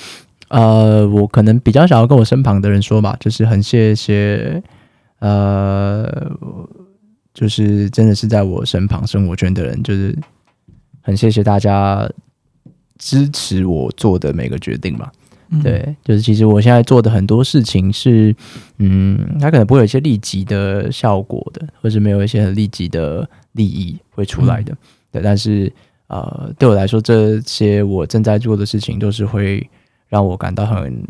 [0.51, 4.63] 呃，我可能比较想要跟我身旁的人说吧，就是很谢谢，
[5.21, 6.31] 呃，
[7.33, 10.17] 就是真的是在我身旁生活圈的人，就是
[11.01, 12.09] 很谢谢大家
[12.99, 15.13] 支持我做的每个决定吧。
[15.51, 18.35] 嗯，对，就是其实我现在做的很多事情是，
[18.79, 24.77] 嗯，它可能不会有一些立即的效果的，或是没有一些很立即的利益会出来的。
[25.13, 25.73] 对，但是
[26.09, 29.69] 呃，对我来说，这些我正在做的事情都是会
[30.11, 31.03] 让我感到很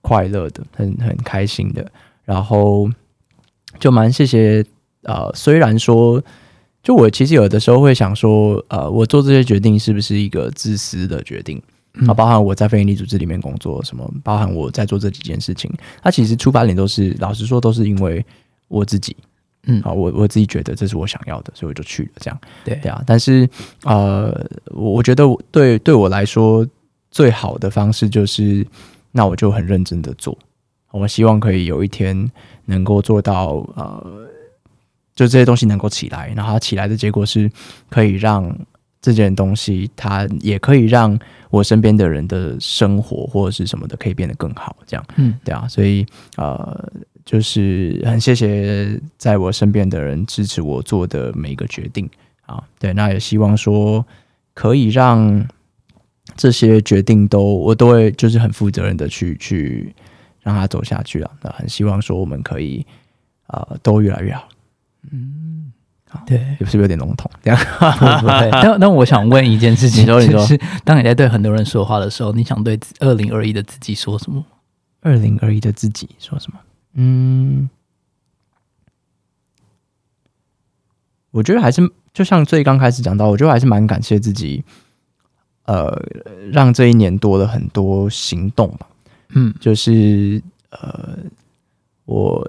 [0.00, 1.84] 快乐的，很很开心的。
[2.24, 2.88] 然后
[3.80, 4.64] 就蛮谢谢
[5.02, 6.22] 呃，虽然说。
[6.84, 11.58] 就我其实有的时候会想说，呃，我做这些决定是不是一个自私的决定？
[11.94, 18.22] 嗯啊，包含我在非营利组织里面工作，什么，包含我在做这几件事情，它其实出发点都是，老实说，都是因为
[18.68, 19.16] 我自己，
[19.62, 23.02] 嗯啊，我我自己觉得这是我想要的，所以我就去了，这样，对对啊。
[23.06, 23.48] 但是，
[23.84, 26.66] 呃，我我觉得对对我来说，
[27.14, 28.66] 最好的方式就是，
[29.12, 30.36] 那我就很认真的做，
[30.90, 32.28] 我希望可以有一天
[32.64, 34.26] 能够做到，呃，
[35.14, 37.48] 就这些东西能够起来，然后它起来的结果是
[37.88, 38.52] 可以让
[39.00, 41.16] 这件东西，它也可以让
[41.50, 45.06] 我身边的人的生活或者是什么的可以变得更好，这样。
[45.14, 45.38] 嗯。
[45.44, 46.04] 对啊，所以
[46.36, 46.92] 呃，
[47.24, 52.10] 就是很谢谢在我身边的人支持我做的每一个决定。
[52.46, 54.04] 啊，对，那也希望说
[54.52, 55.46] 可以让
[56.36, 59.94] 这些决定都我都会就是很负责任的去去
[60.40, 62.84] 让他走下去啊，那很希望说我们可以
[63.48, 64.48] 呃都越来越好，
[65.10, 65.72] 嗯
[66.26, 67.30] 对，是不是有点笼统？
[67.42, 68.50] 这样不不会。
[68.62, 74.44] 那那我想问一件事情，你说你说就是当你在对很多人说话的时候，你想对二零二一的自己说什么？
[75.00, 76.58] 二零二一的自己说什么？
[76.94, 77.68] 嗯，
[81.32, 81.82] 我觉得还是
[82.12, 84.64] 就像最刚开始讲到，我觉得还是蛮感谢自己，
[85.64, 86.00] 呃，
[86.52, 88.86] 让这一年多了很多行动吧。
[89.36, 90.40] 嗯就是
[90.70, 91.18] 呃，
[92.04, 92.48] 我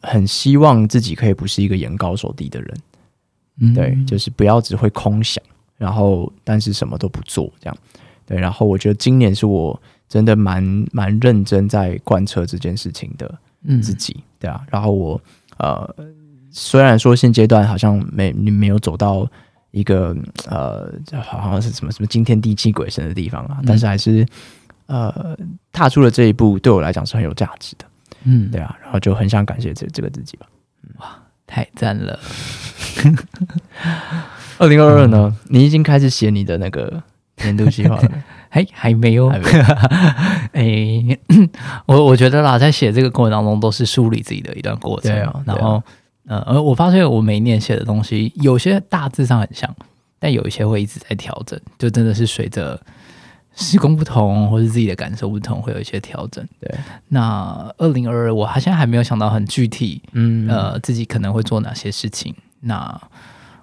[0.00, 2.76] 很希望自己可以不是一个眼高手低的人，
[3.60, 5.42] 嗯对，就是不要只会空想，
[5.76, 7.76] 然后但是什么都不做这样。
[8.24, 14.64] 对，然后我觉得今年是我真的蛮蛮认真在贯彻这件事情的嗯自己，对啊。
[14.70, 15.20] 然后我
[15.56, 15.92] 呃
[16.50, 19.28] 虽然说现阶段好像没你没有走到
[19.72, 20.16] 一个
[20.48, 20.90] 呃，
[21.22, 24.24] 好像是什么什么惊天地泣鬼神的地方啊，但是还是
[24.86, 25.36] 呃
[25.72, 27.84] 踏出了这一步，对我来讲是很有价值的。
[28.24, 30.46] 嗯，对啊，然后就很想感谢这这个自己吧。
[30.98, 32.18] 哇太赞了。
[34.58, 37.02] 二零二二呢，你已经开始写你的那个
[37.38, 38.22] 年度计划了没？
[38.48, 39.64] 还还没有，还没有
[40.52, 41.18] 哎、
[41.86, 45.10] 我我觉得啦，在写这个过程当中，都是梳理自己的一段过程。
[45.10, 45.82] 对啊对啊然后，
[46.26, 49.74] 呃，而我发现我每一年写的东西，有些大致上很像，
[50.18, 52.80] 但有一些会一直在调整，就真的是随着
[53.54, 56.46] 时空不同，或是自己的感受不同，会有一些调整。
[56.60, 56.74] 对，
[57.08, 62.34] 那二零二二，我还现在还没有想到很具体，嗯呃，自己可能会做哪些事情。
[62.60, 63.00] 那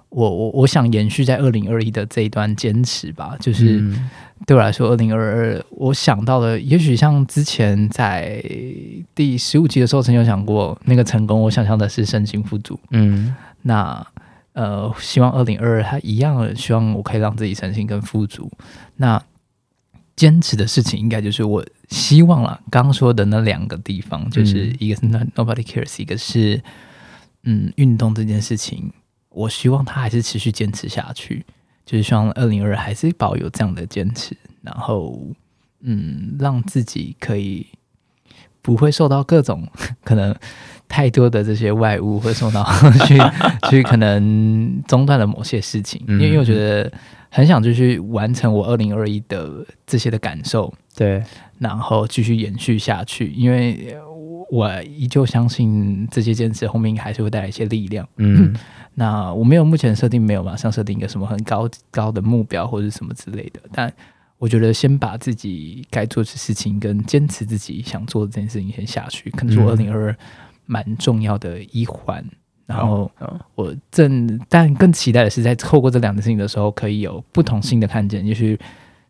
[0.10, 3.80] 我我我想延续在二零二一的这一段坚持吧，就是。
[3.80, 4.10] 嗯
[4.48, 8.42] 对我来说，二零二二，我想到了，也许像之前在
[9.14, 12.80] 第十五集的时候，曾有想过，那个成功，我想象的是身心富足。
[12.92, 14.08] 嗯那
[14.54, 18.50] 呃，希望二零二二它一样，希望我可以让自己身心更富足。
[18.96, 19.22] 那
[20.16, 22.62] 坚持的事情，应该就是我希望了。
[22.72, 25.02] 刚刚说的那两个地方，就是嗯一个是
[25.36, 26.62] nobody cares，一个是
[27.44, 28.90] 嗯运动这件事情，
[29.40, 31.46] 我希望他还是持续坚持下去。
[31.86, 35.20] 就是希望二零二还是保有这样的坚持，然后
[35.82, 37.66] 嗯，让自己可以
[38.62, 39.68] 不会受到各种
[40.04, 40.36] 可能
[40.88, 42.64] 太多的这些外物会受到
[43.08, 43.18] 去
[43.72, 46.92] 去可能中断了某些事情，因为因为我觉得
[47.32, 51.24] 很想继续完成我二零二一的这些的感受，对，
[51.58, 53.98] 然后继续延续下去，因为
[54.50, 58.08] 我依旧相信这些坚持后面还是会带来一些力量。
[58.18, 58.54] 嗯
[58.96, 63.92] 那我没有目前设定没有马上设定一个什么很高高的目标或者什么之类的，但
[64.38, 70.18] 我觉得先把自己该做的事情跟坚持自己想做的这件事情先下去，可能是我二嗯零二二
[70.66, 72.24] 蛮重要的一环。
[72.66, 78.60] 然后哦我正但更期待的是，在透过这两件事情的时候，可以有不同新的看见，也许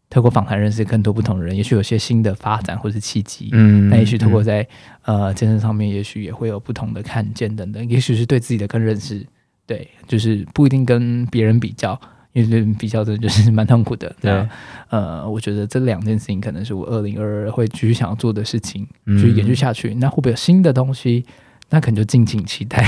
[0.10, 3.50] 透过访谈认识更多不同的人，也许有些新的发展或是契机。
[3.52, 4.68] 嗯那也许透过在
[5.04, 9.24] 呃健身上面，也许也会有不同的看见等等，也许是对自己的更认识，
[9.68, 12.00] 对，就是不一定跟别人比较，
[12.34, 14.14] 因为比较真的就是蛮痛苦的。
[14.20, 14.50] 对那
[14.90, 19.94] 呃，我觉得这两件事情可能是我二零二二会继续想要做的事情，嗯继续延续下去。
[19.94, 21.24] 那会不会有新的东西？
[21.70, 22.84] 那可能就敬请期待。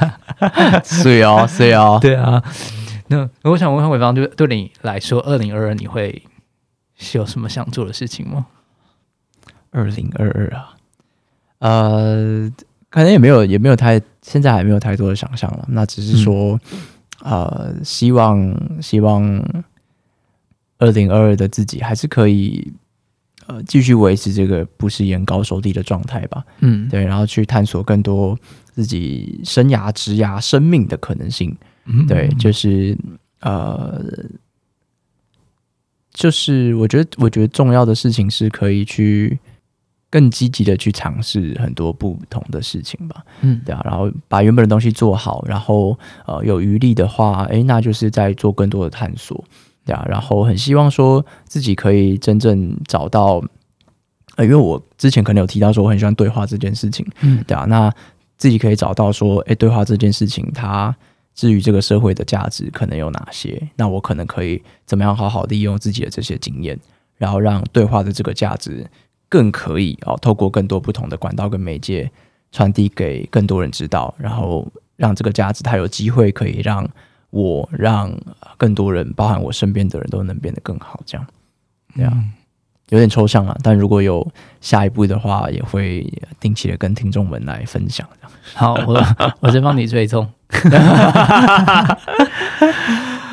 [0.84, 2.42] 是哦是哦，对啊，
[3.08, 6.22] 那我想问伟芳，就对你来说，二零二二你会
[6.96, 8.46] 是有什么想做的事情吗？
[9.70, 10.76] 二零二二啊，
[11.58, 12.52] 呃，
[12.90, 16.58] 可能也没有也没有太现在还没有太多的想象了，那只是说，
[17.20, 19.22] 呃，希望希望
[20.78, 22.72] 二零二二的自己还是可以。
[23.46, 28.34] 呃，继续维持这个不是眼高手低的状态吧，嗯，对，然后去探索更多
[28.72, 32.06] 自己生涯、职涯、生命的可能性，嗯。
[32.06, 32.96] 对，就是
[33.40, 34.02] 呃，
[36.14, 39.38] 就是我觉得，我觉得重要的事情是可以去
[40.08, 43.60] 更积极的去尝试很多不同的事情吧，嗯。
[43.66, 49.44] 对啊，然后把原本的东西做好，然后呃有余力的话，诶，那就是在做更多的探索，
[49.84, 53.42] 对啊，然后很希望说自己可以真正找到。
[54.36, 57.42] 呃，因为我之前可能有提到说我很喜欢对话这件事情，嗯。
[57.46, 57.92] 对啊，那
[58.36, 60.94] 自己可以找到说，诶，对话这件事情，它
[61.34, 63.60] 至于这个社会的价值可能有哪些？
[63.76, 66.78] 那我可能可以怎么样好好利用自己的这些经验，
[67.16, 68.88] 然后让对话的这个价值
[69.28, 72.10] 更可以哦，透过更多不同的管道跟媒介
[72.52, 74.66] 传递给更多人知道，然后
[74.96, 76.88] 让这个价值它有机会可以让
[77.30, 78.16] 我让
[78.56, 81.26] 更多人，包含我身边的人都能变得更好，这样，
[81.96, 82.24] 对啊。
[82.90, 84.24] 有点抽象啊，但如果有
[84.60, 86.06] 下一步的话，也会
[86.38, 88.06] 定期的跟听众们来分享。
[88.52, 89.02] 好，我
[89.40, 90.30] 我先帮你追踪。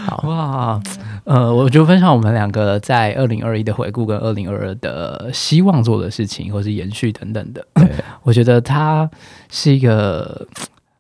[0.08, 0.82] 好 哇，
[1.24, 7.66] 呃，我就分享我们两个在二零二一的回顾跟二零二二的希望做的事情，或是延续等等的。
[8.24, 9.10] 我觉得它
[9.50, 10.46] 是一个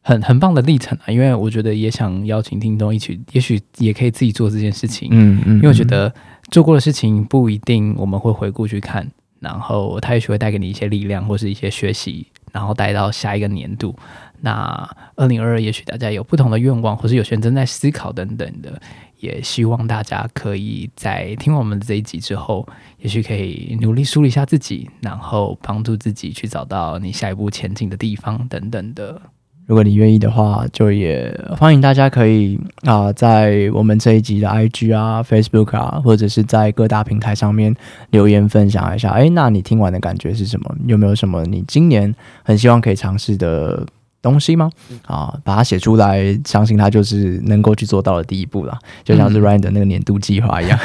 [0.01, 5.09] 很很棒的历程啊，因为我觉得也想邀请听众一起，也许也可以自己做这件事情。
[5.11, 6.13] 嗯嗯因为我觉得
[6.51, 9.05] 做过的事情不一定我们会回顾去看，
[9.39, 13.95] 然后它也许会带给你一些力量或是一些学习，然后带到下一个年度。
[14.41, 18.81] 那二零二二，也许大家有不同的愿望，或是有些人正在思考等等的，
[19.19, 22.67] 也希望大家可以在听完我们这一集之后，
[22.99, 29.21] 也许可以努力梳理一下自己，然后帮助自己去找到你下一步前进的地方等等的。
[29.67, 37.73] 如果你愿意的话，就也欢迎大家可以啊、在我们这一集的 IG 啊、Facebook 啊，或者是在各大平台上面
[38.09, 39.11] 留言分享一下。
[39.11, 40.75] 诶，那你听完的感觉是什么？
[40.87, 42.13] 有没有什么你今年
[42.43, 43.85] 很希望可以尝试的
[44.21, 44.69] 东西吗？
[45.05, 48.77] 啊，把它写出来，相信它就是能够去做到的第一步了。
[49.03, 50.79] 就像是嗯 Ryan 的那个年度计划一样。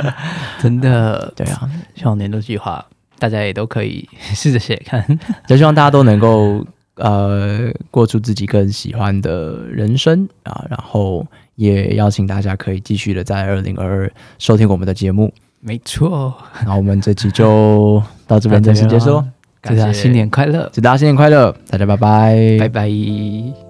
[0.60, 2.84] 真的， 对啊，希望年度计划
[3.18, 5.04] 大家也都可以试着写看。
[5.48, 6.64] 就希望大家都能够
[6.96, 15.32] 呃过出自己更喜欢的人生啊，然后也邀请大家可以继续的在二零二二收听我们的节目。
[15.60, 16.34] 没错，
[16.66, 19.24] 那我们这期就到这边正式结束，
[19.64, 23.63] 祝大家新年快乐，祝大家新年快乐，大家拜拜，拜拜。